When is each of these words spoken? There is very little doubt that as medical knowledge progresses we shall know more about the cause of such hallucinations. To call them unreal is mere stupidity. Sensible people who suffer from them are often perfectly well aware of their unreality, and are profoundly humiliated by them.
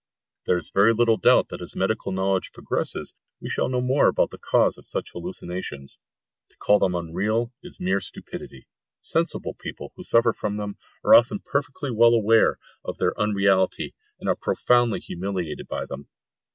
There 0.47 0.57
is 0.57 0.71
very 0.71 0.93
little 0.95 1.17
doubt 1.17 1.49
that 1.49 1.61
as 1.61 1.75
medical 1.75 2.11
knowledge 2.11 2.53
progresses 2.53 3.13
we 3.39 3.49
shall 3.51 3.69
know 3.69 3.81
more 3.81 4.07
about 4.07 4.31
the 4.31 4.39
cause 4.39 4.79
of 4.79 4.87
such 4.87 5.11
hallucinations. 5.11 5.99
To 6.49 6.57
call 6.57 6.79
them 6.79 6.95
unreal 6.95 7.53
is 7.61 7.79
mere 7.79 8.01
stupidity. 8.01 8.67
Sensible 9.01 9.53
people 9.53 9.93
who 9.95 10.01
suffer 10.03 10.33
from 10.33 10.57
them 10.57 10.75
are 11.03 11.13
often 11.13 11.37
perfectly 11.37 11.91
well 11.91 12.15
aware 12.15 12.57
of 12.83 12.97
their 12.97 13.13
unreality, 13.19 13.93
and 14.19 14.27
are 14.27 14.35
profoundly 14.35 14.99
humiliated 15.01 15.67
by 15.67 15.85
them. 15.85 16.07